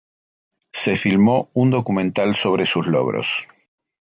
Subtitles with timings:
[0.73, 3.47] Se filmó un documental sobre sus logros.